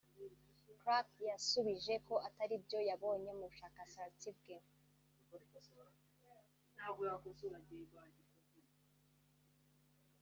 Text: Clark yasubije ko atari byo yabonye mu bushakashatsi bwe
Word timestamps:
Clark 0.81 1.09
yasubije 1.29 1.93
ko 2.07 2.15
atari 2.27 2.55
byo 2.65 2.79
yabonye 2.89 3.31
mu 3.39 3.45
bushakashatsi 3.51 4.27
bwe 4.37 4.57